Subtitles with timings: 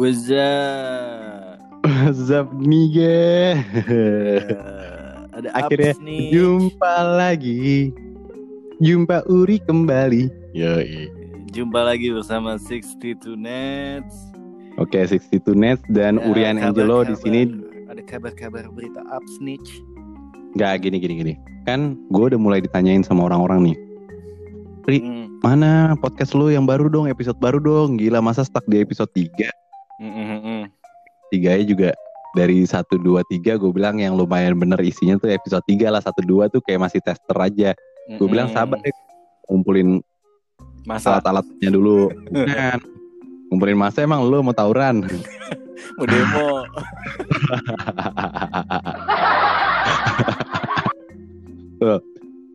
[0.00, 1.60] What's up?
[2.16, 3.52] Zap Nige.
[3.84, 4.40] Eh,
[5.28, 6.32] ada Akhirnya nih.
[6.32, 7.92] Jumpa lagi.
[8.80, 10.32] Jumpa Uri kembali.
[10.56, 11.12] Yoi.
[11.52, 14.16] Jumpa lagi bersama 62 Nets.
[14.80, 17.40] Oke, 62 Nets dan Ya, Urian Angelo di kabar-kabar- sini
[17.90, 19.84] Ada kabar-kabar berita Upsnitch.
[20.56, 21.34] nggak gini gini gini.
[21.62, 23.76] Kan gue udah mulai ditanyain sama orang-orang nih.
[24.88, 25.26] Ri, Hmm.
[25.44, 28.00] mana podcast lu yang baru dong, episode baru dong.
[28.00, 29.52] Gila masa stuck di episode 3.
[30.00, 30.62] Mm, mm, mm, mm.
[31.28, 31.90] Tiganya juga
[32.32, 36.24] dari 1 2 3 gue bilang yang lumayan bener isinya tuh episode 3 lah 1
[36.24, 37.76] 2 tuh kayak masih tester aja.
[38.08, 38.90] Gue Mm, bilang sabar deh
[39.46, 40.00] ngumpulin
[40.82, 42.08] Masa alat-alatnya dulu.
[43.52, 45.04] Ngumpulin masa emang lu mau tawuran?
[45.98, 46.64] mau demo.
[51.78, 51.98] Tuh.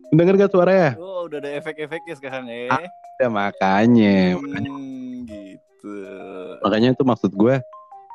[0.09, 0.95] Dengar gak suaranya?
[0.95, 2.71] Oh, udah ada efek-efeknya sekarang ya.
[2.71, 4.35] Ah, Ya makanya.
[4.35, 5.04] Hmm.
[6.65, 7.61] Makanya itu maksud gue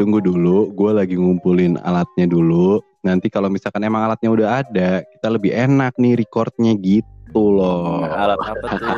[0.00, 2.80] tunggu dulu, gue lagi ngumpulin alatnya dulu.
[3.04, 8.04] Nanti kalau misalkan emang alatnya udah ada, kita lebih enak nih recordnya gitu loh.
[8.04, 8.80] Alat apa tuh?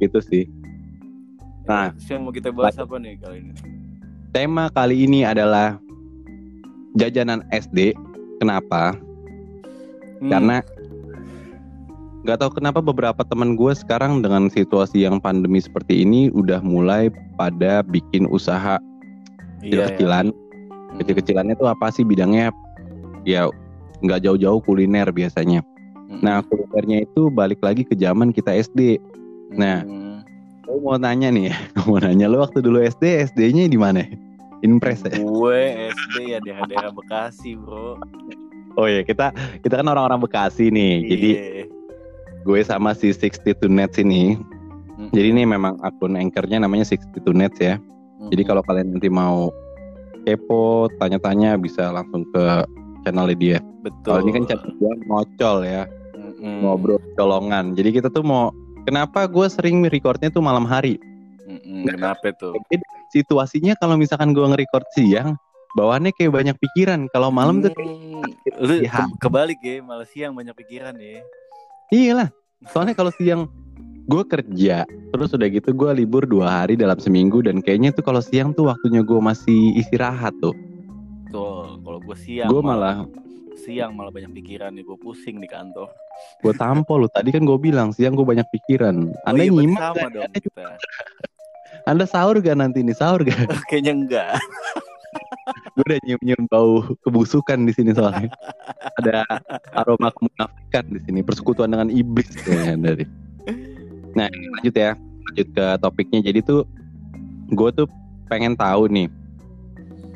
[0.00, 0.44] Gitu sih.
[1.68, 1.92] Nah.
[1.92, 3.52] Terus yang mau kita bahas apa nih kali ini?
[4.32, 5.76] Tema kali ini adalah
[6.96, 7.92] jajanan SD.
[8.40, 8.96] Kenapa?
[10.24, 10.56] Hmm, Karena
[12.20, 17.08] nggak tahu kenapa beberapa teman gue sekarang dengan situasi yang pandemi seperti ini udah mulai
[17.40, 18.76] pada bikin usaha
[19.64, 20.26] iya, kecil-kecilan.
[20.28, 20.96] Hmm.
[21.00, 22.52] Kecil-kecilannya tuh apa sih bidangnya?
[23.24, 23.48] Ya
[24.04, 25.64] nggak jauh-jauh kuliner biasanya.
[26.12, 26.20] Hmm.
[26.20, 29.00] Nah kulinernya itu balik lagi ke zaman kita SD.
[29.56, 29.80] nah.
[29.84, 30.00] Hmm.
[30.70, 31.50] Gue mau nanya nih,
[31.82, 34.06] mau nanya lo waktu dulu SD, SD-nya di mana?
[34.62, 35.16] Impres ya?
[35.18, 37.96] gue SD ya daerah-daerah Bekasi bro.
[38.78, 39.34] Oh iya kita
[39.66, 41.59] kita kan orang-orang Bekasi nih, jadi Iya.
[42.40, 44.36] Gue sama si 62 Nets ini.
[44.36, 45.10] Mm-mm.
[45.12, 47.76] Jadi ini memang akun anchornya namanya 62 Nets ya.
[48.28, 48.48] Jadi Mm-mm.
[48.48, 49.48] kalau kalian nanti mau
[50.22, 52.44] kepo, tanya-tanya bisa langsung ke
[53.02, 53.58] channelnya dia.
[53.80, 54.04] betul.
[54.04, 56.60] Kalau ini kan channel gue ngocol ya, Mm-mm.
[56.60, 57.72] ngobrol colongan.
[57.72, 58.52] Jadi kita tuh mau
[58.84, 61.00] kenapa gue sering recordnya tuh malam hari?
[61.44, 61.88] Mm-mm.
[61.88, 62.52] Kenapa tuh?
[62.68, 65.40] Jadi situasinya kalau misalkan gue nge-record siang,
[65.72, 67.08] bawaannya kayak banyak pikiran.
[67.08, 68.60] Kalau malam tuh kayak, Hmm.
[68.60, 71.24] Lu ke- kebalik ya, malah siang banyak pikiran ya.
[71.90, 72.28] Iyalah.
[72.70, 73.50] Soalnya kalau siang
[74.10, 74.82] gue kerja,
[75.14, 78.66] terus udah gitu gue libur dua hari dalam seminggu dan kayaknya tuh kalau siang tuh
[78.66, 80.54] waktunya gue masih istirahat tuh.
[81.30, 83.06] Tuh, kalau gue siang Gue malah
[83.60, 85.86] siang malah banyak pikiran nih, gue pusing di kantor.
[86.42, 87.08] gue tampol lu.
[87.08, 89.08] Tadi kan gue bilang siang gue banyak pikiran.
[89.24, 90.66] Anda oh, iya, berarti nyimak sama dong kita.
[91.88, 93.46] Anda sahur gak nanti nih sahur gak?
[93.70, 94.32] Kayaknya enggak.
[95.74, 98.30] Gue udah nyium-nyium bau kebusukan di sini soalnya.
[98.98, 99.24] Ada
[99.74, 103.04] aroma kemunafikan di sini, persekutuan dengan iblis kayaknya dari.
[104.14, 104.98] Nah, lanjut ya.
[105.30, 106.20] Lanjut ke topiknya.
[106.26, 106.66] Jadi tuh
[107.50, 107.86] gue tuh
[108.26, 109.08] pengen tahu nih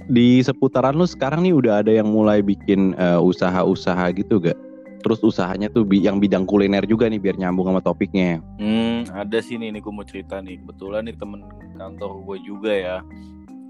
[0.05, 4.59] di seputaran lu sekarang nih udah ada yang mulai bikin eh, usaha-usaha gitu gak?
[5.05, 8.41] Terus usahanya tuh bi- yang bidang kuliner juga nih biar nyambung sama topiknya.
[8.57, 10.61] Hmm, ada sih nih, nih gue mau cerita nih.
[10.65, 11.45] Kebetulan nih temen
[11.77, 12.97] kantor gue juga ya.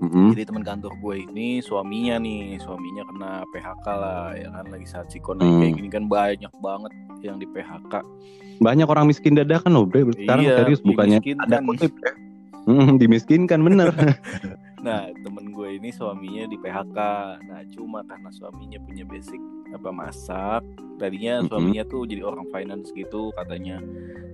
[0.04, 0.37] Mm-mm.
[0.37, 5.09] Jadi teman kantor gue ini suaminya nih, suaminya kena PHK lah, ya kan lagi saat
[5.09, 5.65] sikon Hmm.
[5.65, 6.92] kayak gini kan banyak banget
[7.25, 8.04] yang di PHK.
[8.60, 12.12] Banyak orang miskin dadakan loh bre sekarang Iya, serius bukannya ada kutip ya.
[12.65, 13.88] Hmm, dimiskinkan bener.
[14.84, 16.98] Nah, temen gue ini suaminya di PHK.
[17.48, 19.41] Nah, cuma karena suaminya punya basic
[19.72, 20.60] apa masak,
[21.00, 21.48] tadinya Mm-mm.
[21.48, 23.81] suaminya tuh jadi orang finance gitu katanya.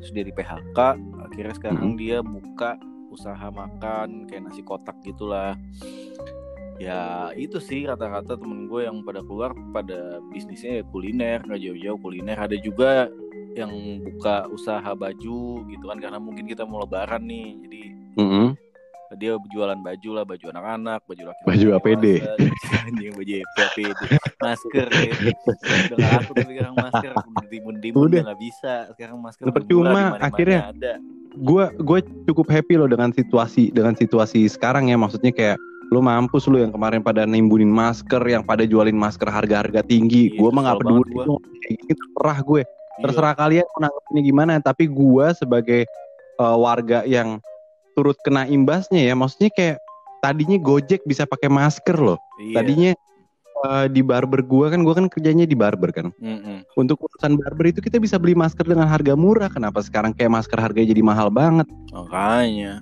[0.02, 0.78] Terus dia di PHK,
[1.22, 2.74] akhirnya sekarang dia buka
[3.10, 5.58] usaha makan kayak nasi kotak gitulah.
[6.80, 11.98] Ya itu sih kata-kata temen gue yang pada keluar pada bisnisnya ya kuliner nggak jauh-jauh
[12.00, 13.12] kuliner ada juga
[13.52, 13.68] yang
[14.00, 17.82] buka usaha baju gitu kan karena mungkin kita mau lebaran nih jadi
[18.16, 18.46] Mm-mm.
[19.18, 22.04] dia jualan baju lah baju anak-anak baju laki Baju APD.
[22.88, 24.00] anjing baju APD
[24.40, 25.12] masker ya
[25.92, 27.12] udah laku tapi sekarang masker
[27.52, 28.08] dimun dimun Udah.
[28.08, 30.60] udah gak bisa sekarang masker udah Percuma, akhirnya.
[30.72, 30.92] ada
[31.36, 35.56] gue gue cukup happy loh dengan situasi dengan situasi sekarang ya maksudnya kayak
[35.90, 40.38] lu mampus lu yang kemarin pada nimbunin masker yang pada jualin masker harga-harga tinggi Iya,
[40.38, 41.24] gue mah kesel peduli gua.
[41.64, 43.02] gini terserah gue Iya.
[43.02, 45.80] terserah kalian mau nanggepinnya gimana tapi gue sebagai
[46.36, 47.38] eh, warga yang
[47.92, 49.76] turut kena imbasnya ya maksudnya kayak
[50.20, 52.54] tadinya Gojek bisa pakai masker loh Iya.
[52.56, 52.90] tadinya
[53.68, 56.08] eh, di barber gue kan gue kan kerjanya di barber kan.
[56.20, 56.64] Mm-mm.
[56.78, 59.50] untuk urusan barber itu kita bisa beli masker dengan harga murah.
[59.52, 61.66] Kenapa sekarang kayak masker harganya jadi mahal banget?
[61.92, 62.80] Makanya.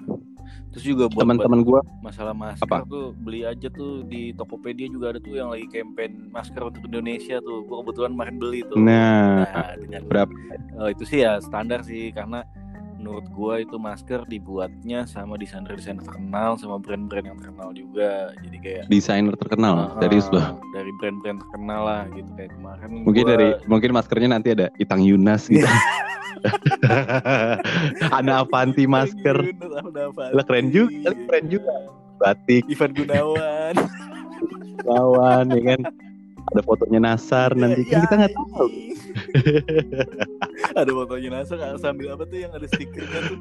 [0.68, 2.84] Terus juga buat, teman-teman buat masalah masker Apa?
[2.86, 7.40] tuh beli aja tuh di Tokopedia juga ada tuh yang lagi campaign masker untuk Indonesia
[7.40, 7.64] tuh.
[7.66, 8.78] Gua kebetulan kemarin beli tuh.
[8.78, 10.30] Nah Nah, dengan berapa?
[10.78, 12.44] Oh, itu sih ya standar sih karena
[12.98, 18.34] menurut gua itu masker dibuatnya sama desainer-desainer terkenal sama brand-brand yang terkenal juga.
[18.42, 20.58] Jadi kayak Desainer terkenal, uh, serius loh.
[20.98, 22.28] Brand-brand terkenal lah gitu.
[22.34, 25.64] Kayak kemarin Mungkin gua- dari mungkin maskernya nanti ada Itang Yunas gitu.
[28.12, 29.36] Ana Avanti masker.
[30.30, 31.72] Lah, keren juga, keren juga.
[32.18, 32.66] Batik.
[32.66, 33.74] Ivan Gunawan.
[34.84, 35.80] Lawan ya kan.
[36.48, 37.84] Ada fotonya Nasar nanti.
[37.84, 38.66] Kan Ya, kita nggak tahu.
[40.80, 43.38] ada fotonya Nasar sambil apa tuh yang ada stikernya tuh?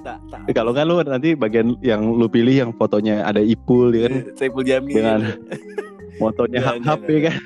[0.00, 0.40] Tak tak.
[0.44, 4.14] Eh, Kalau nggak lu nanti bagian yang lu pilih yang fotonya ada Ipul ya kan?
[4.34, 4.94] Saiful Jamil.
[4.94, 5.20] Dengan
[6.20, 7.36] Jangan, hap hap ya kan.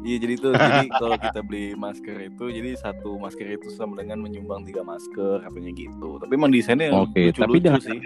[0.00, 4.16] Iya jadi itu jadi kalau kita beli masker itu jadi satu masker itu sama dengan
[4.18, 6.16] menyumbang tiga masker katanya gitu.
[6.16, 8.00] Tapi emang desainnya Oke, lucu-lucu tapi dengan sih.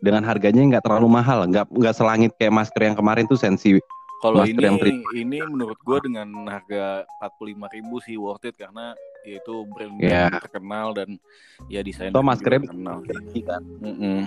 [0.00, 3.74] dengan harganya nggak terlalu mahal, nggak nggak selangit kayak masker yang kemarin tuh sensi.
[4.22, 4.78] Kalau masker ini yang
[5.10, 8.94] ini menurut gua dengan harga 45.000 sih worth it karena
[9.26, 10.30] ya itu brand Ya.
[10.30, 11.18] terkenal dan
[11.66, 12.96] ya desainnya juga maskernya terkenal.
[13.42, 13.62] kan.
[13.82, 14.18] Mm-mm.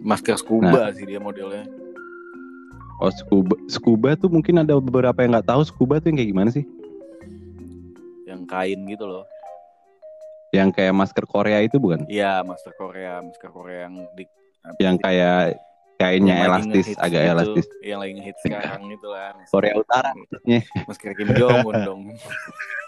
[0.00, 1.66] Masker scuba sih dia modelnya.
[3.00, 6.50] Oh scuba, scuba tuh mungkin ada beberapa yang nggak tahu scuba tuh yang kayak gimana
[6.52, 6.64] sih?
[8.28, 9.24] Yang kain gitu loh.
[10.52, 12.04] Yang kayak masker Korea itu bukan?
[12.12, 14.24] Iya, masker Korea, masker Korea yang di
[14.78, 15.38] Yang kayak
[15.98, 17.66] kainnya yang elastis, agak gitu, elastis.
[17.82, 19.30] Yang lagi ngehits sekarang gitu lah.
[19.48, 20.60] Korea Utara maksudnya.
[20.86, 22.02] Masker Kim Jong Un dong.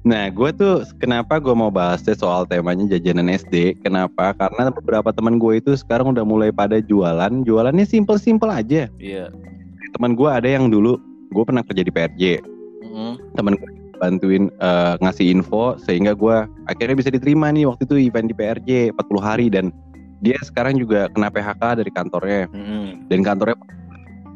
[0.00, 3.84] Nah, gue tuh kenapa gue mau bahas deh soal temanya jajanan SD?
[3.84, 4.32] Kenapa?
[4.32, 7.44] Karena beberapa teman gue itu sekarang udah mulai pada jualan.
[7.44, 8.88] Jualannya simple-simple aja.
[8.96, 9.28] Iya.
[9.92, 10.96] Teman gue ada yang dulu
[11.36, 12.22] gue pernah kerja di PRJ.
[12.80, 13.36] Mm-mm.
[13.36, 13.70] Temen gue
[14.00, 18.96] bantuin eh, ngasih info sehingga gue akhirnya bisa diterima nih waktu itu event di PRJ
[18.96, 19.68] 40 hari dan
[20.24, 23.04] dia sekarang juga kena PHK dari kantornya Mm-mm.
[23.12, 23.60] dan kantornya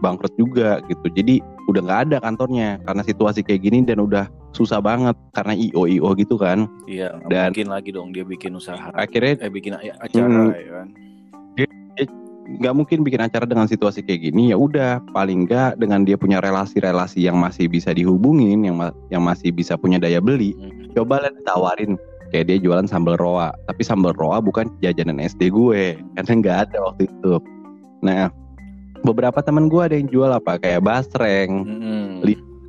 [0.05, 1.09] bangkrut juga gitu.
[1.09, 1.41] Jadi
[1.73, 6.09] udah nggak ada kantornya karena situasi kayak gini dan udah susah banget karena IO IO
[6.15, 6.71] gitu kan.
[6.87, 8.89] Iya, Dan- mungkin lagi dong dia bikin usaha.
[8.91, 10.51] Akhirnya Eh bikin acara Hmm.
[10.51, 10.89] ya kan.
[12.45, 16.45] nggak mungkin bikin acara dengan situasi kayak gini ya udah paling nggak dengan dia punya
[16.45, 20.93] relasi-relasi yang masih bisa dihubungin yang ma- yang masih bisa punya daya beli Mm.
[20.93, 21.97] coba lah ditawarin
[22.29, 26.77] kayak dia jualan sambal roa tapi sambal roa bukan jajanan SD gue karena nggak ada
[26.85, 27.33] waktu itu
[28.05, 28.29] nah
[29.01, 32.04] beberapa teman gue ada yang jual apa kayak basreng Mm-mm.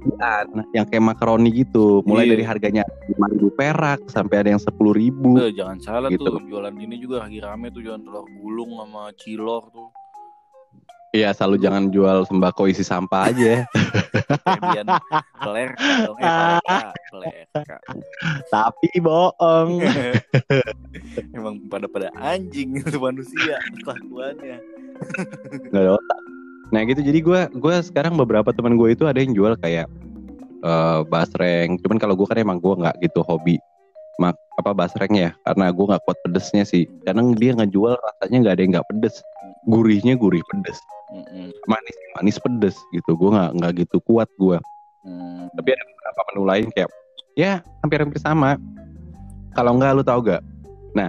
[0.06, 2.32] Li- ian, yang kayak makaroni gitu mulai Iya.
[2.32, 6.22] dari harganya lima ribu perak sampai ada yang sepuluh ribu Eh, jangan salah Gitu.
[6.22, 9.90] tuh jualan ini juga lagi rame tuh jualan telur gulung sama cilor tuh.
[11.10, 13.64] Iya selalu jangan jual sembako isi sampah aja
[14.44, 14.84] Kemudian
[15.34, 17.78] pelerka dong, eh pelerka, pelerka.
[18.52, 19.80] tapi bohong
[21.32, 24.60] Emang pada pada anjing itu manusia kelakuannya.
[25.66, 26.20] nggak ada otak.
[26.76, 29.88] Nah gitu jadi gue gue sekarang beberapa teman gue itu ada yang jual kayak
[30.60, 31.80] eh basreng.
[31.80, 33.56] Cuman kalau gue kan emang gue nggak gitu hobi
[34.20, 36.84] mak apa basreng ya karena gue nggak kuat pedesnya sih.
[37.08, 39.16] Kadang dia ngejual rasanya nggak ada yang nggak pedes.
[39.66, 40.78] Gurihnya gurih pedes,
[41.66, 43.16] manis manis pedes gitu.
[43.16, 44.60] Gue nggak nggak gitu kuat gue.
[45.08, 45.48] Hmm.
[45.56, 46.90] Tapi ada beberapa menu lain kayak
[47.40, 48.60] ya hampir-hampir sama.
[49.56, 50.44] Kalau nggak lu tahu gak?
[50.94, 51.08] Nah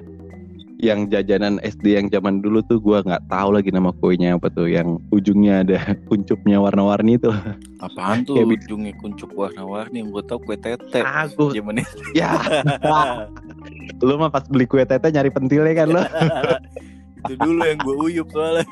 [0.76, 4.68] yang jajanan SD yang zaman dulu tuh gue nggak tahu lagi nama kuenya apa tuh
[4.68, 5.78] yang ujungnya ada
[6.08, 7.32] kuncupnya warna-warni itu
[7.80, 10.00] Apaan tuh Kayak ujungnya kuncup warna-warni?
[10.04, 11.00] Yang gue tau kue tete.
[11.04, 11.80] aku Zaman
[12.18, 12.32] ya.
[14.00, 16.02] Lu mah pas beli kue tete nyari pentilnya kan lo
[17.26, 18.62] itu dulu yang gue uyup soalnya.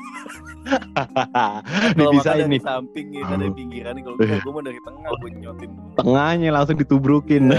[1.91, 3.99] Kalau bisa ini samping ya ada pinggiran.
[3.99, 5.69] Kalau gue mah dari tengah gue nyotin.
[5.99, 7.51] tengahnya langsung ditubrukin.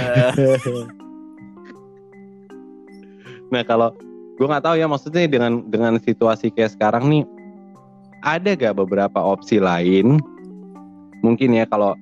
[3.52, 3.92] Nah kalau
[4.36, 7.24] gue nggak tahu ya maksudnya dengan dengan situasi kayak sekarang nih
[8.24, 10.20] ada gak beberapa opsi lain
[11.24, 11.96] mungkin ya kalau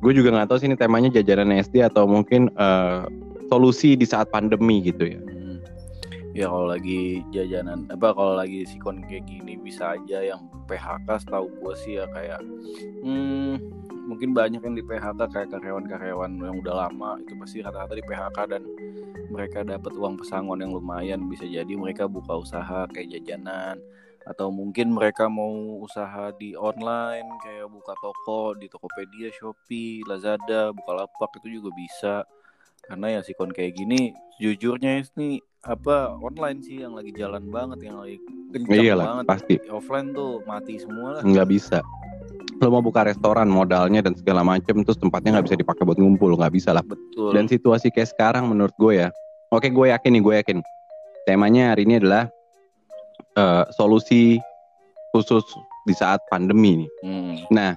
[0.00, 3.02] gue juga nggak tahu sih ini temanya jajanan SD atau mungkin eh,
[3.48, 5.20] solusi di saat pandemi gitu ya.
[6.36, 11.48] Ya kalau lagi jajanan apa kalau lagi sikon kayak gini bisa aja yang PHK setahu
[11.48, 12.44] gue sih ya kayak
[13.00, 13.56] hmm,
[14.04, 18.36] mungkin banyak yang di PHK kayak karyawan-karyawan yang udah lama itu pasti rata-rata di PHK
[18.52, 18.62] dan
[19.32, 23.80] mereka dapat uang pesangon yang lumayan bisa jadi mereka buka usaha kayak jajanan
[24.28, 31.38] atau mungkin mereka mau usaha di online kayak buka toko di Tokopedia, Shopee, Lazada, Bukalapak
[31.38, 32.16] itu juga bisa.
[32.82, 34.10] Karena ya sikon kayak gini
[34.42, 38.22] jujurnya ini apa online sih yang lagi jalan banget yang lagi
[38.54, 39.24] kencang iyalah banget.
[39.26, 39.54] pasti.
[39.66, 41.22] Offline tuh mati semua lah.
[41.26, 41.78] Nggak bisa.
[42.62, 46.38] Lo mau buka restoran modalnya dan segala macem terus tempatnya nggak bisa dipakai buat ngumpul
[46.38, 46.86] nggak bisa lah.
[46.86, 47.34] Betul.
[47.34, 49.08] Dan situasi kayak sekarang menurut gue ya.
[49.50, 50.58] Oke gue yakin nih gue yakin.
[51.26, 52.30] Temanya hari ini adalah
[53.34, 54.38] eh, solusi
[55.10, 55.42] khusus
[55.84, 56.90] di saat pandemi nih.
[57.02, 57.70] Hmm, nah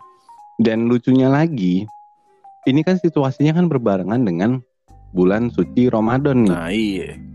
[0.61, 1.89] dan lucunya lagi
[2.69, 4.61] ini kan situasinya kan berbarengan dengan
[5.11, 6.53] bulan suci Ramadan nih.
[6.53, 7.28] Nah iya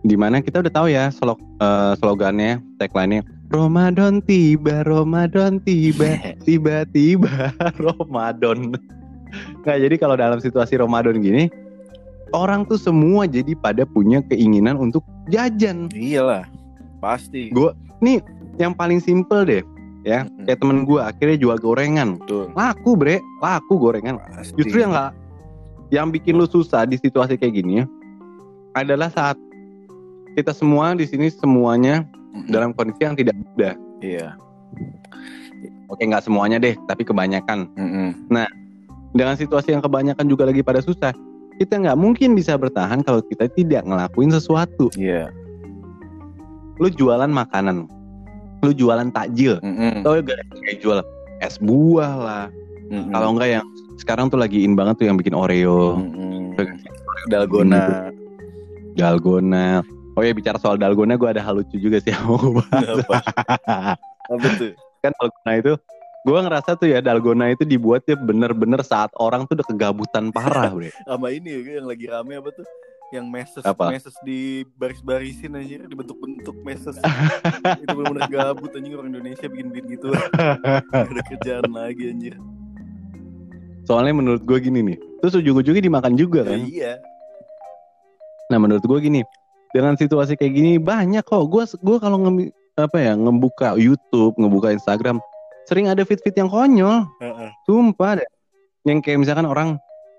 [0.00, 6.14] Di mana kita udah tahu ya slog, eh, slogannya, tagline-nya Ramadan tiba, Ramadan tiba,
[6.46, 7.50] tiba-tiba
[7.82, 8.78] Ramadan.
[9.66, 11.50] Nah, jadi kalau dalam situasi Ramadan gini,
[12.30, 15.02] orang tuh semua jadi pada punya keinginan untuk
[15.34, 15.90] jajan.
[15.90, 16.46] Iyalah,
[17.02, 17.50] pasti.
[17.50, 18.22] Gue nih
[18.62, 19.62] yang paling simple deh,
[20.06, 20.30] ya.
[20.30, 20.46] Mm-mm.
[20.46, 22.54] Kayak temen gue akhirnya jual gorengan, Betul.
[22.54, 24.22] laku bre, laku gorengan.
[24.30, 24.54] Pasti.
[24.62, 25.10] Justru yang nggak,
[25.90, 27.84] yang bikin lu susah di situasi kayak gini ya,
[28.78, 29.34] adalah saat
[30.38, 32.50] kita semua di sini semuanya Mm-mm.
[32.50, 33.74] dalam kondisi yang tidak mudah.
[34.00, 34.36] Iya.
[35.90, 37.66] Oke nggak semuanya deh, tapi kebanyakan.
[37.74, 38.08] Mm-mm.
[39.10, 41.10] Dengan situasi yang kebanyakan juga lagi pada susah,
[41.58, 44.86] kita nggak mungkin bisa bertahan kalau kita tidak ngelakuin sesuatu.
[44.94, 45.34] Iya.
[46.78, 47.90] Lu jualan makanan,
[48.62, 49.58] lu jualan takjil,
[50.00, 51.02] atau gak kayak jual
[51.42, 52.46] es buah lah.
[52.88, 53.10] Mm-mm.
[53.10, 53.66] Kalau enggak yang
[53.98, 56.54] sekarang tuh lagi in banget tuh yang bikin Oreo, Mm-mm.
[57.28, 58.14] dalgona.
[58.94, 59.82] dalgona.
[60.20, 63.00] Oh ya bicara soal dalgona, gue ada hal lucu juga sih yang mau gue bahas.
[63.00, 63.16] Apa?
[64.36, 64.72] Apa tuh?
[65.00, 65.72] kan dalgona itu
[66.20, 70.92] gue ngerasa tuh ya dalgona itu dibuatnya bener-bener saat orang tuh udah kegabutan parah bre
[71.08, 72.68] Sama ini ya, yang lagi rame apa tuh?
[73.10, 73.88] Yang meses, Apa?
[73.88, 74.38] meses di
[74.76, 76.94] baris-barisin aja, dibentuk-bentuk meses.
[77.82, 80.12] itu bener-bener gabut anjing orang Indonesia bikin-bikin gitu.
[80.92, 82.36] Ada kerjaan lagi anjir.
[83.82, 86.92] soalnya menurut gue gini nih terus ujung-ujungnya dimakan juga Ya, kan iya.
[88.46, 89.20] nah menurut gue gini
[89.70, 92.50] dengan situasi kayak gini banyak kok gue gue kalau nge
[92.80, 95.20] apa ya ngebuka YouTube ngebuka Instagram
[95.68, 97.50] sering ada fit-fit yang konyol Heeh.
[97.68, 98.28] sumpah deh
[98.88, 99.76] yang kayak misalkan orang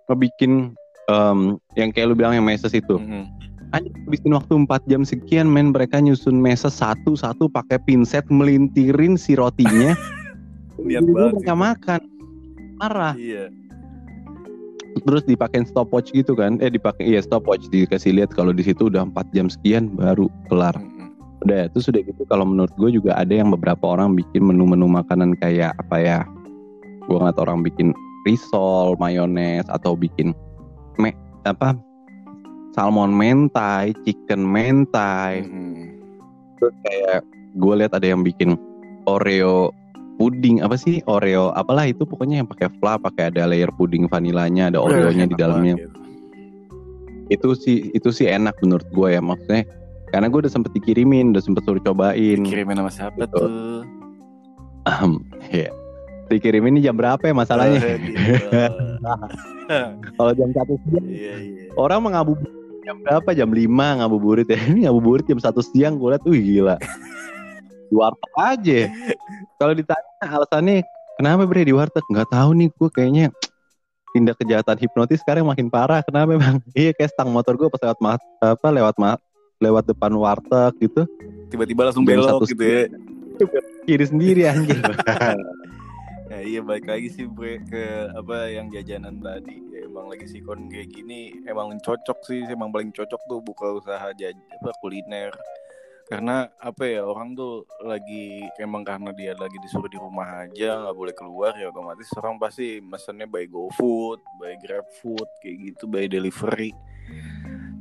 [0.07, 0.77] ngebikin
[1.09, 3.25] em, yang kayak lu bilang yang meses itu Mm-mm.
[3.71, 9.31] Aja habisin waktu 4 jam sekian men mereka nyusun meses satu-satu pakai pinset melintirin si
[9.39, 9.95] rotinya.
[10.83, 12.01] Niat Jadi banget mereka makan.
[12.75, 13.15] Parah.
[13.15, 13.47] Iya.
[15.01, 16.61] Terus dipakein stopwatch gitu kan.
[16.61, 20.77] Eh dipakai iya stopwatch dikasih lihat kalau di situ udah 4 jam sekian baru kelar.
[20.77, 21.09] Mm-mm.
[21.41, 25.33] Udah itu sudah gitu kalau menurut gue juga ada yang beberapa orang bikin menu-menu makanan
[25.41, 26.19] kayak apa ya?
[27.09, 27.97] Gue ngeliat orang bikin
[28.29, 30.37] risol, mayones atau bikin
[31.01, 31.17] me
[31.49, 31.73] apa?
[32.71, 35.91] Salmon mentai, chicken mentai, Mm-mm.
[36.55, 37.19] terus kayak
[37.59, 38.55] gue lihat ada yang bikin
[39.09, 39.75] Oreo
[40.21, 41.01] puding apa sih?
[41.03, 45.33] Oreo apalah itu pokoknya yang pakai fla pakai ada layer puding vanilanya ada Oreonya di
[45.33, 45.75] dalamnya.
[45.75, 45.97] gitu.
[47.31, 49.63] itu sih itu sih enak menurut gue ya maksudnya
[50.11, 52.43] karena gue udah sempet dikirimin udah sempet suruh cobain.
[52.43, 53.33] Kirimin sama siapa Gitu.
[53.33, 53.81] tuh?
[54.83, 55.71] Ahem, ya
[56.27, 57.79] dikirimin ini jam berapa ya masalahnya?
[60.15, 61.65] Kalau jam satu siang Iya iya.
[61.75, 62.51] orang mengabuburit
[62.83, 63.29] jam berapa?
[63.31, 64.59] Jam 5 ngabuburit ya.
[64.59, 66.75] Ini ngabuburit jam satu siang gue liat wih gila
[67.91, 68.79] di warteg aja.
[69.59, 70.87] Kalau ditanya alasannya
[71.19, 72.07] kenapa bre di warteg?
[72.07, 73.25] Nggak tahu nih gue kayaknya
[74.15, 75.99] tindak kejahatan hipnotis sekarang makin parah.
[76.07, 76.63] Kenapa bang?
[76.79, 79.19] Iya kayak stang motor gue pas lewat ma- apa lewat ma-
[79.59, 81.03] lewat depan warteg gitu.
[81.51, 82.87] Tiba-tiba langsung belok gitu ya.
[83.83, 84.79] kiri sendiri anjir
[86.31, 89.51] Ya iya balik lagi sih bre ke apa yang jajanan tadi.
[89.67, 94.15] Ya, emang lagi sikon kayak gini emang cocok sih emang paling cocok tuh buka usaha
[94.15, 95.35] jaj apa kuliner.
[96.11, 100.97] Karena apa ya orang tuh lagi emang karena dia lagi disuruh di rumah aja nggak
[100.99, 106.75] boleh keluar ya otomatis orang pasti mesennya by GoFood, by GrabFood kayak gitu, by delivery.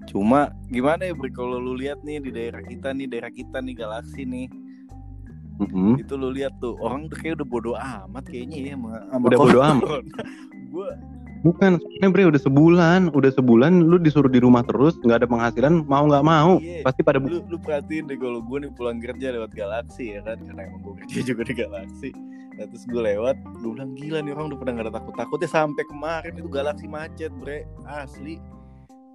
[0.07, 3.75] Cuma gimana ya Bre kalau lu lihat nih di daerah kita nih, daerah kita nih
[3.75, 4.47] galaksi nih
[5.61, 6.01] Mm-mm.
[6.01, 9.39] itu lu lihat tuh orang tuh kayak udah bodo amat kayaknya ya sama, sama Udah
[9.39, 10.03] bodo amat.
[10.73, 10.89] gue
[11.41, 15.85] bukan soalnya bre udah sebulan udah sebulan lu disuruh di rumah terus nggak ada penghasilan
[15.85, 16.85] mau nggak mau Iya.
[16.85, 20.37] pasti pada lu lu perhatiin deh kalau gue nih pulang kerja lewat galaksi ya kan?
[20.39, 22.09] Karena emang gue kerja juga di galaksi
[22.55, 25.49] nah, terus gue lewat gue bilang gila nih orang udah pada gak ada takut takutnya
[25.49, 27.65] sampai kemarin itu galaksi macet bre.
[27.87, 28.37] Asli.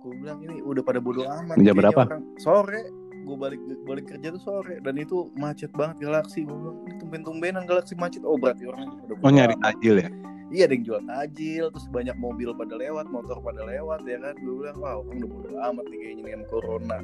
[0.01, 2.01] Gue bilang ini udah pada bodo amat Jam berapa?
[2.05, 2.22] orang.
[2.38, 2.82] Sore.
[3.22, 7.94] Gue balik balik kerja tuh sore dan itu macet banget galaksi gue bilang tumben-tumbenan galaksi
[7.94, 8.22] macet.
[8.22, 9.77] Oh berarti orang udah oh nyari amat.
[9.77, 10.10] tajil ya
[10.55, 14.35] Iya ada yang jual tajil, terus banyak mobil pada lewat, motor pada lewat ya kan.
[14.39, 16.97] Gue bilang, wah orang udah bodo amat nih kayaknya nih sama corona.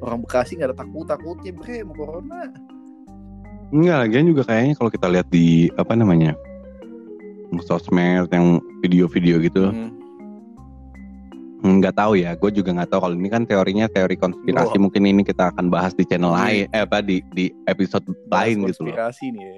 [0.00, 2.40] Orang Bekasi gak ada takut-takutnya bre sama corona.
[3.68, 6.32] Enggak, lagian juga kayaknya kalau kita lihat di apa namanya
[7.60, 9.92] sosmed yang video-video gitu, Hmm.
[11.60, 12.32] nggak tahu ya.
[12.32, 14.76] Gue juga nggak tahu kalau ini kan teorinya teori konspirasi.
[14.76, 14.80] Wah.
[14.80, 16.40] Mungkin ini kita akan bahas di channel Hmm.
[16.40, 18.96] lain, eh apa di di episode Bahas lain gitu loh.
[18.96, 19.56] konspirasi nih ya.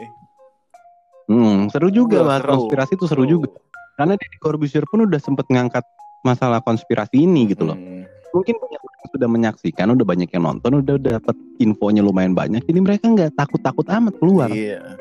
[1.31, 3.55] Hmm, seru juga bahas konspirasi itu seru juga.
[3.95, 5.87] Karena Deddy Corbuzier pun udah sempet ngangkat
[6.27, 7.79] masalah konspirasi ini gitu loh.
[7.79, 8.03] Hmm.
[8.35, 12.67] Mungkin banyak orang yang sudah menyaksikan, udah banyak yang nonton, udah dapat infonya lumayan banyak.
[12.67, 14.51] Jadi mereka nggak takut-takut amat keluar.
[14.51, 14.99] Iya.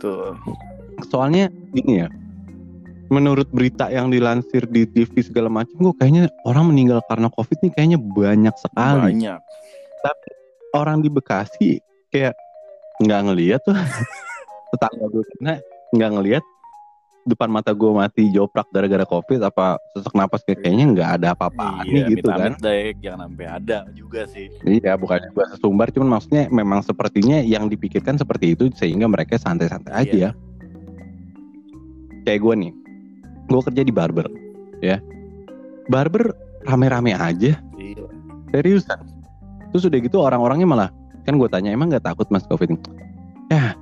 [0.00, 0.32] Tuh.
[1.12, 2.08] Soalnya gini ya,
[3.12, 7.72] menurut berita yang dilansir di TV segala macam gue kayaknya orang meninggal karena covid nih
[7.76, 9.40] kayaknya banyak sekali banyak
[10.00, 10.28] tapi
[10.72, 11.70] orang di Bekasi
[12.08, 12.34] kayak
[13.04, 13.76] nggak ngelihat tuh
[14.74, 15.54] tetangga gue kena
[15.94, 16.44] nggak ngelihat
[17.24, 21.80] depan mata gue mati joprak gara-gara covid apa sesak napas kayak kayaknya nggak ada apa-apa
[21.88, 22.52] iya, gitu kan.
[22.60, 24.52] deh, jangan sampai ada juga sih.
[24.68, 29.92] Iya bukan juga sesumbar cuman maksudnya memang sepertinya yang dipikirkan seperti itu sehingga mereka santai-santai
[29.96, 30.14] aja.
[30.14, 30.30] Iya.
[32.24, 32.72] kayak gue nih
[33.48, 34.26] gue kerja di barber
[34.84, 35.00] ya.
[35.88, 36.32] Barber
[36.64, 37.56] rame-rame aja.
[37.76, 38.04] Iya.
[38.52, 39.00] Seriusan.
[39.72, 40.90] Terus udah gitu orang-orangnya malah
[41.24, 42.76] kan gue tanya emang nggak takut mas covid
[43.48, 43.72] ya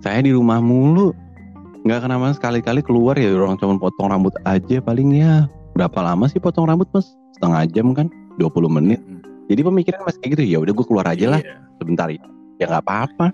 [0.00, 1.12] saya di rumah mulu.
[1.84, 5.48] Nggak kenapa sekali-kali keluar ya orang cuma potong rambut aja paling ya.
[5.72, 7.16] Berapa lama sih potong rambut mas?
[7.36, 8.08] Setengah jam kan?
[8.36, 9.00] 20 menit.
[9.04, 9.20] Mm-mm.
[9.52, 10.44] jadi pemikiran masih kayak gitu.
[10.56, 11.40] Ya udah gue keluar aja lah.
[11.40, 11.56] Iya.
[11.80, 12.20] sebentar ya.
[12.60, 13.32] Ya nggak apa-apa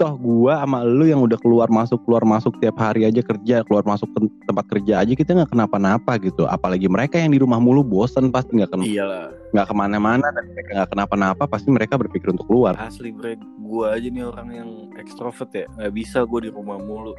[0.00, 3.84] toh gua sama lu yang udah keluar masuk keluar masuk tiap hari aja kerja keluar
[3.84, 6.48] masuk ke tempat kerja aja kita nggak kenapa-napa gitu.
[6.48, 9.28] Apalagi mereka yang di rumah mulu bosen pasti nggak ken iyalah.
[9.52, 12.80] nggak ke mana-mana dan mereka nggak kenapa-napa pasti mereka berpikir untuk keluar.
[12.80, 13.36] Asli bre.
[13.60, 15.68] Gue aja nih orang yang ekstrovert ya.
[15.76, 17.12] Nggak bisa gue di rumah mulu.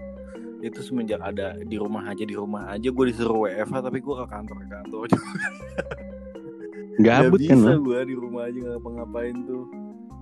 [0.66, 4.26] Itu semenjak ada di rumah aja di rumah aja gue disuruh WFH tapi gue ke
[4.26, 5.06] kantor ke kantor
[7.02, 9.70] gabut kan bisa gue di rumah aja nggak ngapa-ngapain tuh.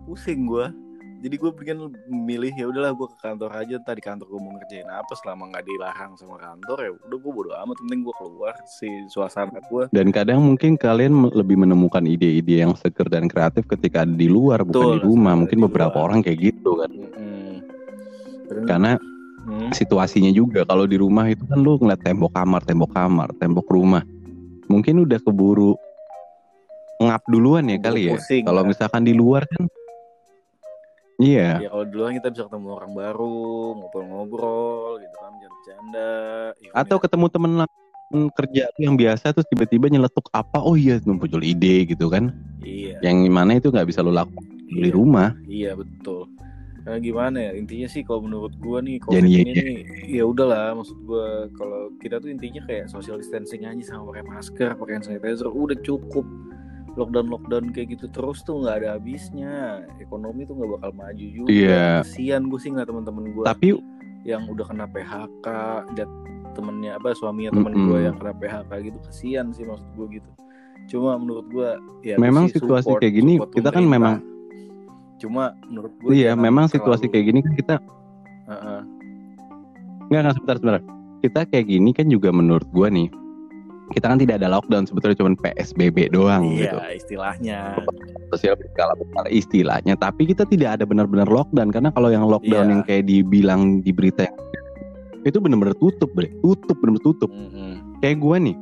[0.03, 0.88] Pusing gue
[1.19, 4.51] jadi gue bikin milih ya udahlah gue ke kantor aja entar di kantor gue mau
[4.55, 8.53] ngerjain apa selama nggak dilarang sama kantor ya udah gue bodo amat penting gue keluar
[8.63, 14.07] si suasana gue dan kadang mungkin kalian lebih menemukan ide-ide yang seger dan kreatif ketika
[14.07, 15.33] ada di luar bukan Betul, di rumah.
[15.35, 16.05] di mungkin beberapa luar.
[16.07, 16.89] orang kayak gitu kan.
[16.89, 17.51] Mm-mm.
[18.65, 18.97] karena
[19.49, 23.65] Hmm, situasinya juga kalau di rumah itu kan lu ngeliat tembok kamar tembok kamar tembok
[23.65, 24.05] rumah.
[24.69, 25.73] Mungkin udah keburu
[27.01, 28.19] ngap duluan ya kali ya.
[28.45, 28.69] kalau kan?
[28.69, 29.65] misalkan di luar kan
[31.19, 31.61] iya.
[31.61, 33.39] Ya kalau duluan kita bisa ketemu orang baru
[33.77, 36.11] ngobrol-ngobrol gitu kan bercanda
[36.63, 37.51] Even atau ya, ketemu temen
[38.33, 42.33] kerja tuh yang biasa terus tiba-tiba nyeletuk apa oh iya muncul ide gitu kan.
[42.65, 42.97] Iya.
[43.05, 45.29] Yang mana itu nggak bisa lu lakukan di iya, rumah.
[45.45, 46.25] Iya betul.
[46.79, 49.79] Karena gimana ya intinya sih kalau menurut gua nih covid iya, ini nih
[50.09, 54.69] ya udahlah maksud gua kalau kita tuh intinya kayak social distancing aja sama pakai masker
[54.73, 56.25] pakai hand sanitizer udah cukup
[56.91, 59.53] lockdown lockdown kayak gitu terus tuh nggak ada habisnya
[59.97, 61.85] ekonomi tuh nggak bakal maju juga Iya.
[62.01, 63.67] kasian gue sih nggak teman-teman gue tapi
[64.21, 65.45] yang udah kena PHK
[65.93, 66.07] dan
[66.51, 67.87] temennya apa suaminya temen Mm-mm.
[67.87, 70.29] gue yang kena PHK gitu kasihan sih maksud gue gitu
[70.89, 71.69] cuma menurut gue
[72.03, 74.25] ya gue Memang sih situasi support- kayak gini, kita kan memang-
[75.17, 77.75] cuma menurut gue iya memang situasi terlalu- kayak gini kan kita
[78.47, 78.81] Heeh.
[80.07, 80.81] nggak nggak sebentar sebentar
[81.19, 83.11] kita kayak gini kan juga menurut gua nih
[83.89, 86.77] kita kan tidak ada lockdown sebetulnya cuma PSBB doang iya gitu.
[86.93, 87.79] istilahnya.
[88.29, 89.93] Sosial berskala besar istilahnya.
[89.97, 92.71] Tapi kita tidak ada benar-benar lockdown karena kalau yang lockdown Iya.
[92.77, 94.29] yang kayak dibilang di berita
[95.25, 96.29] itu benar-benar tutup bre.
[96.39, 97.29] Tutup benar-benar tutup.
[97.33, 97.99] Mm-mm.
[97.99, 98.55] kayak gua nih.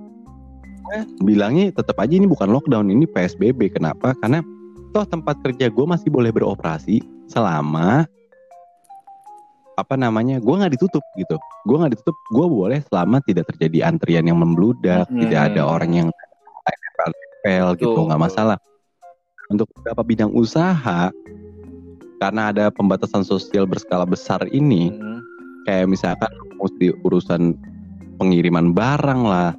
[0.88, 4.16] Gua bilangnya tetap aja ini bukan lockdown ini PSBB kenapa?
[4.24, 4.40] Karena
[4.96, 8.08] toh tempat kerja gue masih boleh beroperasi selama
[9.78, 11.38] apa namanya gue nggak ditutup gitu.
[11.70, 15.22] Gue nggak ditutup gue boleh selama tidak terjadi antrian yang membludak Hmm.
[15.22, 16.08] tidak ada orang yang
[16.98, 18.58] nempel gitu nggak masalah.
[19.48, 21.14] Untuk beberapa bidang usaha
[22.18, 25.22] karena ada pembatasan sosial berskala besar ini Mm-mm.
[25.70, 27.54] kayak misalkan mesti urusan
[28.18, 29.54] pengiriman barang lah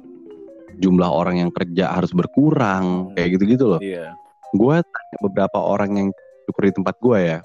[0.83, 3.81] jumlah orang yang kerja harus berkurang kayak gitu-gitu loh.
[3.81, 4.13] Iya.
[4.53, 6.07] Gue tanya beberapa orang yang
[6.45, 7.37] cukur di tempat gue ya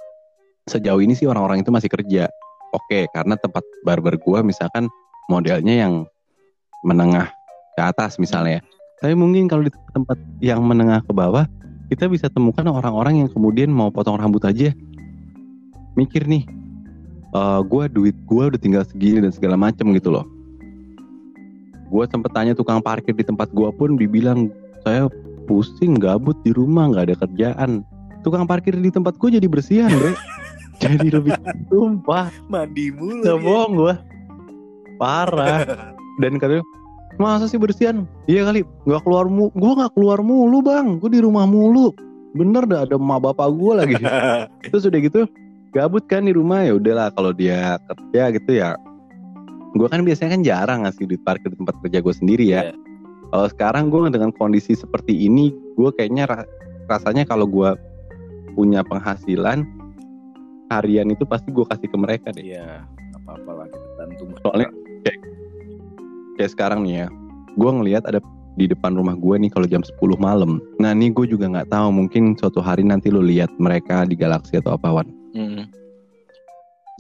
[0.68, 2.28] sejauh ini sih orang-orang itu masih kerja
[2.74, 4.90] oke karena tempat barber gue misalkan
[5.30, 5.94] modelnya yang
[6.84, 7.30] menengah
[7.78, 8.60] ke atas misalnya.
[9.00, 11.46] Tapi mungkin kalau di tempat yang menengah ke bawah
[11.88, 14.74] kita bisa temukan orang-orang yang kemudian mau potong rambut aja.
[15.94, 16.44] Mikir nih
[17.34, 20.26] eh gue duit gue udah tinggal segini dan segala macem gitu loh.
[21.90, 24.50] Gue sempet tanya tukang parkir di tempat gue pun dibilang
[24.82, 25.06] saya
[25.44, 27.70] pusing gabut di rumah nggak ada kerjaan.
[28.24, 30.16] Tukang parkir di tempat gue jadi bersihan bre
[30.78, 31.34] jadi lebih
[31.70, 32.30] sumpah.
[32.46, 33.94] Mandi mulu nggak bohong gue
[34.96, 35.62] parah.
[36.22, 36.62] Dan katanya
[37.14, 38.06] masa sih bersihan?
[38.26, 40.98] Iya kali nggak keluar mu gue nggak keluar mulu bang.
[40.98, 41.90] Gue di rumah mulu.
[42.34, 43.94] Bener dah ada emak bapak gue lagi.
[44.70, 45.20] Terus udah gitu
[45.70, 46.62] gabut kan di rumah.
[46.66, 48.74] Ya udahlah kalau dia kerja gitu ya.
[49.74, 52.70] Gue kan biasanya kan jarang ngasih duit parkir di tempat kerja gue sendiri ya.
[52.70, 52.74] Iya.
[53.34, 56.46] kalau sekarang gue dengan kondisi seperti ini gue kayaknya ra-
[56.87, 57.66] rasanya kalau gue
[58.54, 59.66] punya penghasilan
[60.72, 62.85] harian itu pasti gue kasih ke mereka deh iya
[63.20, 64.24] apa apa lah kita bantu.
[64.44, 64.68] Soalnya
[65.05, 65.20] kayak,
[66.37, 67.07] kayak sekarang nih ya,
[67.57, 68.20] gue ngelihat ada
[68.55, 70.62] di depan rumah gue nih kalau jam 10 malam.
[70.79, 74.61] Nah ini gue juga nggak tahu mungkin suatu hari nanti lo lihat mereka di galaksi
[74.61, 75.09] atau apa Wan.
[75.35, 75.66] Mm-mm.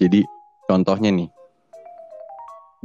[0.02, 0.26] Jadi
[0.66, 1.28] contohnya nih,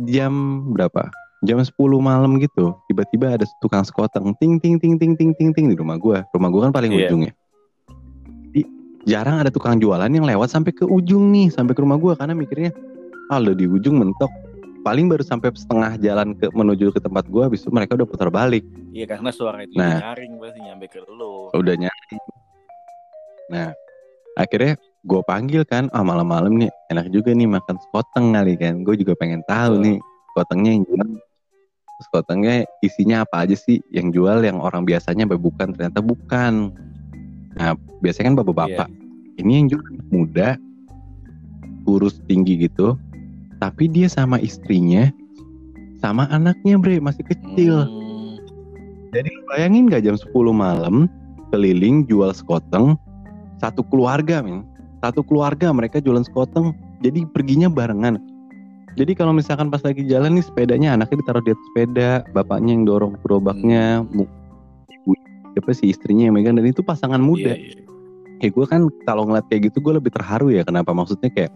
[0.06, 0.34] jam
[0.76, 1.10] berapa?
[1.40, 1.72] jam 10
[2.04, 5.96] malam gitu tiba-tiba ada tukang sekoteng ting ting ting ting ting ting ting di rumah
[5.96, 7.08] gue rumah gue kan paling Iya.
[7.08, 7.34] ujung ya
[9.08, 12.34] jarang ada tukang jualan yang lewat sampai ke ujung nih sampai ke rumah gue karena
[12.36, 12.72] mikirnya
[13.30, 14.32] ah udah di ujung mentok.
[14.80, 18.32] Paling baru sampai setengah jalan ke menuju ke tempat gue habis itu mereka udah putar
[18.32, 18.64] balik.
[18.96, 20.00] Iya karena suara itu Nah.
[20.00, 21.52] nyaring pasti nyampe ke lo.
[21.54, 22.18] udah nyari
[23.50, 23.74] nah
[24.38, 24.78] akhirnya
[25.10, 28.82] gue panggil kan ah malam-malam nih enak juga nih makan sekoteng kali kan.
[28.88, 29.84] Gue juga pengen tahu Betul.
[29.86, 29.98] nih
[30.32, 31.10] sekotengnya yang jual.
[32.00, 33.84] Sekotengnya isinya apa aja sih?
[33.92, 36.72] Yang jual yang orang biasanya bukan ternyata bukan
[37.58, 38.88] nah biasanya kan bapak-bapak
[39.42, 40.50] ini yang anak muda
[41.88, 43.00] kurus tinggi gitu
[43.60, 45.12] tapi dia sama istrinya
[46.00, 47.84] sama anaknya bre masih kecil.
[47.84, 48.40] Hmm,
[49.12, 51.12] jadi bayangin gak jam 10 malam
[51.52, 52.96] keliling jual sekoteng
[53.60, 54.64] satu keluarga men.
[55.00, 58.20] Satu keluarga mereka jualan sekoteng jadi perginya barengan.
[59.00, 62.84] Jadi kalau misalkan pas lagi jalan nih sepedanya anaknya ditaruh di atas sepeda bapaknya yang
[62.84, 64.28] dorong gerobaknya ibu
[65.52, 67.54] siapa sih istrinya yang megang dan itu pasangan muda.
[67.54, 67.84] Iya, iya.
[68.40, 70.92] kayak gue kan kalau ngeliat kayak gitu gue lebih terharu ya kenapa?
[70.92, 71.52] Maksudnya kayak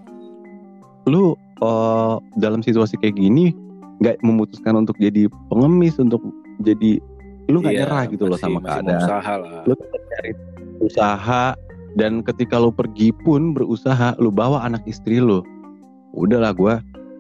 [1.06, 3.56] lu eh, dalam situasi kayak gini
[4.00, 6.20] nggak memutuskan untuk jadi pengemis untuk
[6.60, 7.00] jadi
[7.48, 8.88] lu nggak Iya, nyerah gitu loh masih- sama masih keadaan.
[9.00, 9.62] berusaha lah.
[9.64, 9.74] lu
[10.10, 10.32] cari
[10.80, 11.44] usaha
[11.94, 15.40] dan ketika lu pergi pun berusaha lu bawa anak istri lu.
[16.12, 16.74] Udahlah gue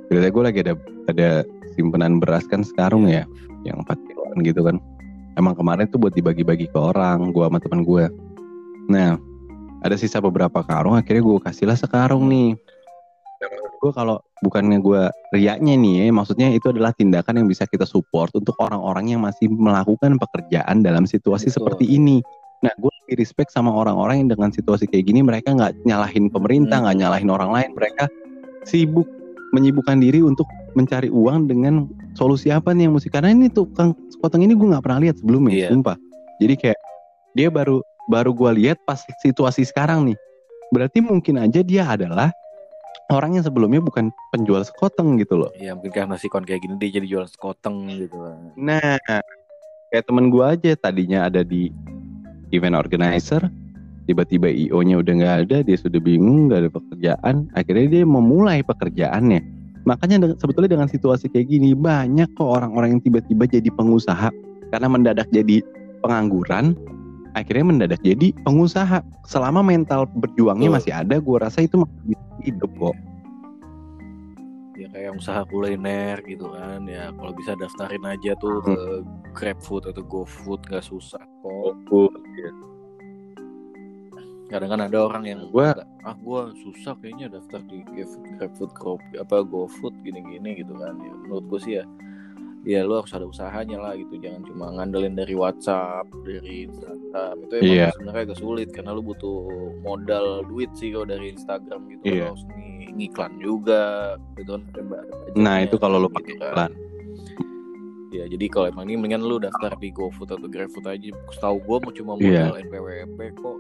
[0.07, 0.73] ceritanya gue lagi ada
[1.07, 1.29] ada
[1.73, 3.23] simpenan beras kan sekarang ya
[3.63, 4.75] yang 4 kiloan gitu kan
[5.38, 8.06] emang kemarin tuh buat dibagi-bagi ke orang gue sama teman gue
[8.89, 9.17] nah
[9.84, 12.56] ada sisa beberapa karung akhirnya gue kasihlah sekarung nih
[13.84, 18.32] gue kalau bukannya gue riaknya nih ya maksudnya itu adalah tindakan yang bisa kita support
[18.32, 21.56] untuk orang-orang yang masih melakukan pekerjaan dalam situasi Betul.
[21.60, 22.24] seperti ini
[22.63, 26.80] nah gue lebih respect sama orang-orang yang dengan situasi kayak gini mereka nggak nyalahin pemerintah
[26.80, 27.04] nggak Hmm.
[27.04, 28.08] nyalahin orang lain mereka
[28.63, 29.04] sibuk
[29.52, 30.48] menyibukkan diri untuk
[30.80, 34.84] mencari uang dengan solusi apa nih yang mesti karena ini tukang sepotong ini gue nggak
[34.86, 35.69] pernah lihat sebelumnya Iya.
[35.73, 35.97] sumpah.
[36.41, 36.80] Jadi kayak
[37.34, 40.17] dia baru baru gue lihat pas situasi sekarang nih.
[40.73, 42.34] Berarti mungkin aja dia adalah
[43.10, 45.52] orang yang sebelumnya bukan penjual sekoteng gitu loh.
[45.58, 48.17] Ya mungkin karena sikon kayak gini dia jadi jualan sekoteng gitu.
[48.58, 48.97] Nah
[49.89, 51.69] kayak temen gue aja tadinya ada di
[52.54, 53.41] event organizer
[54.04, 57.36] tiba-tiba IO nya udah nggak ada dia sudah bingung nggak ada pekerjaan.
[57.56, 63.02] Akhirnya dia memulai pekerjaannya makanya dengan- sebetulnya dengan situasi kayak gini banyak kok orang-orang yang
[63.04, 64.30] tiba-tiba jadi pengusaha.
[64.74, 65.62] Karena mendadak jadi
[66.02, 66.74] pengangguran
[67.38, 69.06] akhirnya mendadak jadi pengusaha.
[69.30, 72.96] Selama mental berjuangnya masih ada gue rasa itu masih bisa hidup kok.
[74.74, 76.89] Ya kayak usaha kuliner gitu kan.
[76.89, 78.76] Ya kalau bisa daftarin aja tuh ke
[79.38, 81.78] GrabFood atau GoFood nggak susah kok.
[84.54, 89.02] Kadang kan ada orang yang Gua- ah gua susah kayaknya daftar di GrabFood, GrabFood Grab,
[89.18, 90.94] apa GoFood gini-gini gitu kan.
[90.96, 91.86] Ya, menurut gue sih ya
[92.63, 97.54] ya lu harus ada usahanya lah gitu jangan cuma ngandelin dari WhatsApp dari Instagram itu
[97.58, 97.88] emang Iya.
[97.92, 99.38] sebenarnya agak sulit karena lu butuh
[99.82, 102.04] modal duit sih kalau dari Instagram gitu.
[102.08, 103.84] Lu harus ng- ngiklan juga
[104.38, 104.63] gitu kan
[105.36, 106.46] nah itu kalau lo gitu pakai kan.
[106.46, 106.72] iklan
[108.13, 111.78] ya jadi kalau emang ini mendingan lu daftar di GoFood atau GrabFood aja setahu gua
[111.82, 112.48] mau cuma Iya.
[112.48, 113.58] modal NPWP kok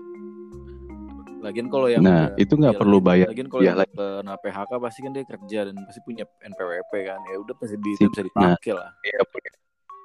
[1.43, 4.33] lagian kalau yang nah udah- itu nggak ya, perlu bayar lagian kalau Iya, yang kena
[4.37, 8.07] PHK pasti kan dia kerja dan pasti punya NPWP kan ya udah pasti di, Si-
[8.07, 8.55] bisa nah.
[8.55, 9.51] dipakai lah Iya, punya.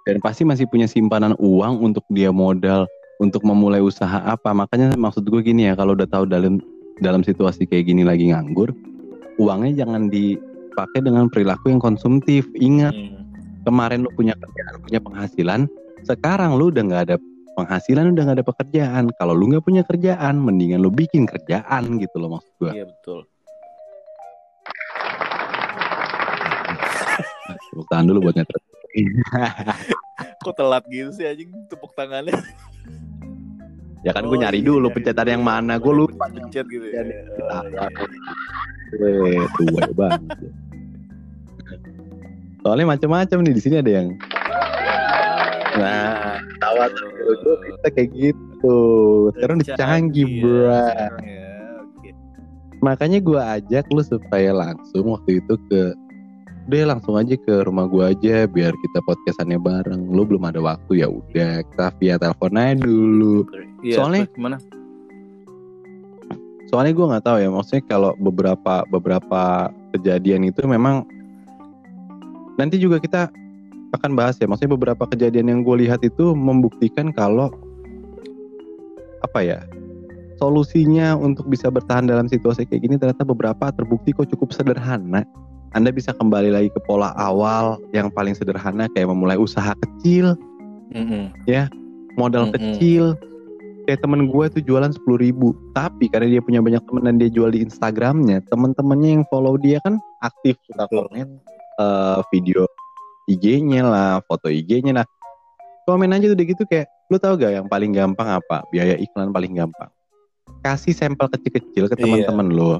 [0.04, 2.84] dan pasti masih punya simpanan uang untuk dia modal
[3.18, 6.58] untuk memulai usaha apa makanya maksud gue gini ya kalau udah tahu dalam
[6.98, 8.74] dalam situasi kayak gini lagi nganggur
[9.36, 13.22] uangnya jangan dipakai dengan perilaku yang konsumtif ingat Hmm.
[13.64, 15.60] kemarin lu punya kerjaan punya penghasilan
[16.02, 17.16] sekarang lu udah nggak ada
[17.58, 22.16] penghasilan udah nggak ada pekerjaan kalau lu nggak punya kerjaan mendingan lu bikin kerjaan gitu
[22.16, 23.26] loh maksud gue Iya betul.
[27.68, 28.60] tepuk tangan dulu buat netral
[30.38, 32.34] Kok telat gitu sih anjing tepuk tangannya?
[34.06, 35.34] ya kan Oh, gue nyari iya, dulu nyari pencetan dulu.
[35.34, 37.02] yang mana gue lupa Pencet gitu ya.
[37.02, 37.86] Iya, Oh, iya.
[38.88, 40.38] Eh, tua banget.
[42.58, 44.08] Soalnya macam-macam nih di sini ada yang
[45.76, 48.78] Nah, tawa dulu kita kayak gitu.
[49.36, 50.82] Sekarang udah canggih, ya bro.
[51.20, 51.52] ya,
[51.84, 52.10] oke.
[52.80, 55.92] Makanya gua ajak lu supaya langsung waktu itu ke
[56.68, 60.12] Udah langsung aja ke rumah gua aja biar kita podcastannya bareng.
[60.12, 63.48] Lu belum ada waktu ya udah kita via telepon aja dulu.
[63.80, 64.60] Iya, Soalnya- gimana?
[66.68, 71.08] Soalnya gua nggak tahu ya, maksudnya kalau beberapa beberapa kejadian itu memang
[72.60, 73.32] nanti juga kita
[73.96, 74.46] akan bahas ya.
[74.48, 77.48] Maksudnya beberapa kejadian yang gue lihat itu membuktikan kalau
[79.24, 79.58] apa ya
[80.38, 85.26] solusinya untuk bisa bertahan dalam situasi kayak gini ternyata beberapa terbukti kok cukup sederhana.
[85.76, 90.32] Anda bisa kembali lagi ke pola awal yang paling sederhana kayak memulai usaha kecil,
[90.96, 91.28] Mm-mm.
[92.16, 92.56] modal Mm-mm.
[92.56, 93.12] kecil.
[93.84, 97.32] Kayak temen gue tuh jualan 10.000 ribu, tapi karena dia punya banyak temen dan dia
[97.32, 101.40] jual di Instagramnya, temen-temennya yang follow dia kan aktif suka komen
[101.80, 102.68] eh, video
[103.28, 105.06] IG-nya lah, foto IG-nya lah.
[105.84, 108.64] Komen aja udah gitu kayak, lu tau gak yang paling gampang apa?
[108.72, 109.92] Biaya iklan paling gampang.
[110.64, 112.02] Kasih sampel kecil-kecil ke Iya.
[112.28, 112.72] teman-teman lo.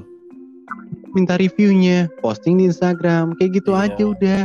[1.13, 3.93] Minta reviewnya, posting di Instagram, kayak gitu Iya.
[3.93, 4.41] aja udah.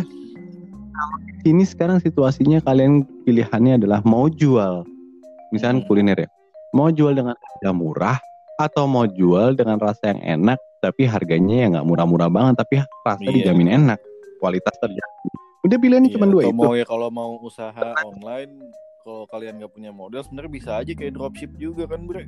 [1.44, 4.88] Ini sekarang situasinya kalian pilihannya adalah mau jual,
[5.52, 5.88] misalkan Hmm.
[5.88, 6.28] kuliner ya,
[6.72, 8.18] mau jual dengan harga murah
[8.56, 13.20] atau mau jual dengan rasa yang enak, tapi harganya ya nggak murah-murah banget, tapi rasa
[13.28, 13.52] Iya.
[13.52, 14.00] dijamin enak,
[14.40, 15.33] kualitas terjamin.
[15.64, 16.52] Udah pilihannya Iya, cuma dua itu.
[16.52, 17.72] mau ya kalau mau usaha
[18.04, 18.52] online
[19.00, 22.24] kalau kalian nggak punya modal sebenarnya bisa aja kayak dropship juga kan bre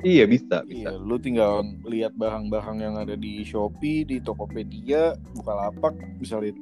[0.00, 0.86] Iya bisa, bisa.
[0.86, 6.54] iya lu tinggal lihat barang-barang yang ada di Shopee di Tokopedia Bukalapak misalnya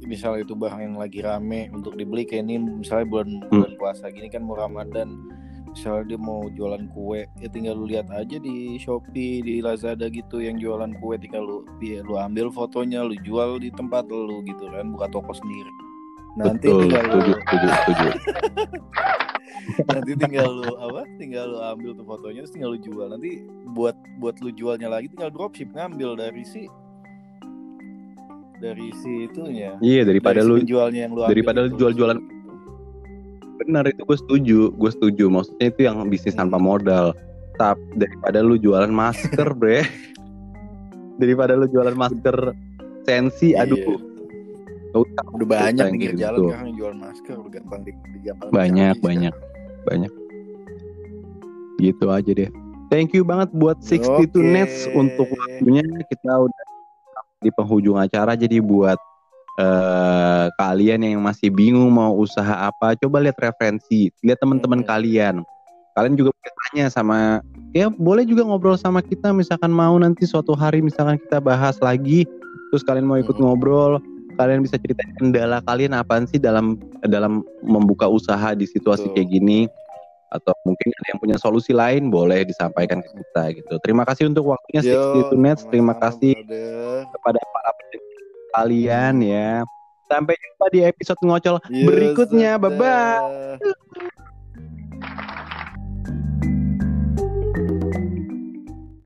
[0.00, 4.26] misalnya itu barang yang lagi rame untuk dibeli kayak ini misalnya bulan bulan puasa gini
[4.26, 5.14] kan mau Ramadan
[5.78, 10.42] misalnya dia mau jualan kue ya tinggal lu lihat aja di Shopee di Lazada gitu
[10.42, 14.66] yang jualan kue tinggal lu ya, lu ambil fotonya lu jual di tempat lu gitu
[14.74, 15.70] kan buka toko sendiri.
[16.34, 18.08] Nanti Betul, tinggal setuju, lu, setuju, setuju.
[19.94, 23.06] nanti tinggal lu apa tinggal lu ambil tuh fotonya terus tinggal lu jual.
[23.14, 23.30] Nanti
[23.70, 26.66] buat buat lu jualnya lagi tinggal dropship ngambil dari si
[28.58, 29.78] dari si itunya.
[29.78, 32.18] Iya daripada dari si lu penjualnya yang lu ambil daripada lu jual-jualan
[33.58, 35.24] benar itu gue setuju, gue setuju.
[35.28, 37.12] Maksudnya itu yang bisnis tanpa modal.
[37.58, 39.82] Tap daripada lu jualan masker, bre.
[41.20, 42.54] daripada lu jualan masker
[43.02, 43.66] sensi, Iya.
[43.66, 43.98] aduh.
[44.88, 45.24] Nggak usah.
[45.36, 46.16] udah banyak nih gitu.
[46.16, 49.34] jalan sekarang yang jual masker udah gampang di, di gampang banyak dicari banyak
[49.84, 50.12] banyak
[51.76, 52.50] gitu aja deh
[52.88, 54.40] thank you banget buat 62 Oke.
[54.40, 56.64] Nets untuk waktunya kita udah
[57.38, 58.96] di penghujung acara jadi buat
[59.58, 64.88] eh, kalian yang masih bingung mau usaha apa coba lihat referensi lihat teman-teman Hmm.
[64.88, 65.36] kalian
[65.92, 66.30] kalian juga
[66.70, 67.42] tanya sama
[67.74, 72.22] ya boleh juga ngobrol sama kita misalkan mau nanti suatu hari misalkan kita bahas lagi
[72.70, 73.50] terus kalian mau ikut Hmm.
[73.50, 73.98] ngobrol
[74.38, 79.14] kalian bisa ceritain kendala kalian apaan sih dalam dalam membuka usaha di situasi Betul.
[79.18, 79.60] kayak gini
[80.28, 84.52] atau mungkin ada yang punya solusi lain boleh disampaikan ke kita gitu terima kasih untuk
[84.52, 87.08] waktunya Yo, 62 Nets terima kasih brother.
[87.10, 88.22] kepada para pendengar
[88.54, 89.64] kalian ya.
[90.08, 92.56] Sampai jumpa di episode ngocol yes, berikutnya.
[92.56, 93.60] Bye bye.